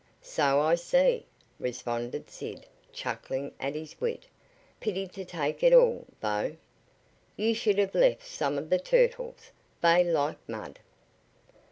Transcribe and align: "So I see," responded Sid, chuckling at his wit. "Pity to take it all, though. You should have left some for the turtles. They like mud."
"So 0.23 0.59
I 0.59 0.73
see," 0.73 1.27
responded 1.59 2.27
Sid, 2.27 2.65
chuckling 2.91 3.53
at 3.59 3.75
his 3.75 4.01
wit. 4.01 4.25
"Pity 4.79 5.05
to 5.09 5.23
take 5.23 5.61
it 5.61 5.73
all, 5.73 6.07
though. 6.21 6.57
You 7.37 7.53
should 7.53 7.77
have 7.77 7.93
left 7.93 8.23
some 8.25 8.55
for 8.57 8.63
the 8.63 8.79
turtles. 8.79 9.51
They 9.81 10.03
like 10.03 10.39
mud." 10.49 10.79